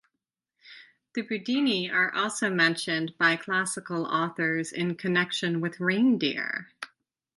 The 1.13 1.21
Budini 1.21 1.93
are 1.93 2.11
also 2.15 2.49
mentioned 2.49 3.15
by 3.19 3.35
Classical 3.35 4.07
authors 4.07 4.71
in 4.71 4.95
connection 4.95 5.61
with 5.61 5.79
reindeer. 5.79 6.69